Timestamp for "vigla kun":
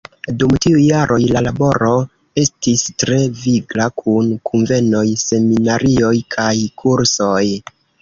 3.43-4.35